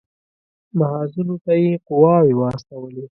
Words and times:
محاذونو 0.79 1.35
ته 1.45 1.53
یې 1.63 1.71
قواوې 1.87 2.33
واستولې. 2.39 3.05